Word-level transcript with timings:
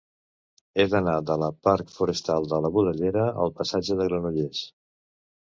He 0.77 0.85
d'anar 0.93 1.17
de 1.31 1.35
la 1.41 1.49
parc 1.67 1.91
Forestal 1.97 2.49
de 2.55 2.59
la 2.67 2.73
Budellera 2.79 3.27
al 3.45 3.53
passatge 3.61 4.01
de 4.01 4.09
Granollers. 4.11 4.65